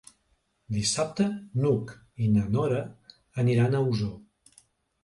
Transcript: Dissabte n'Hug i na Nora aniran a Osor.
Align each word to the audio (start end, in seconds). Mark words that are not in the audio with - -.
Dissabte 0.77 1.27
n'Hug 1.61 1.93
i 2.25 2.31
na 2.39 2.49
Nora 2.57 2.81
aniran 3.45 3.79
a 3.79 3.85
Osor. 3.95 4.61